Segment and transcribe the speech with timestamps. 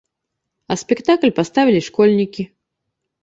[0.75, 2.43] А спектакль паставілі школьнікі.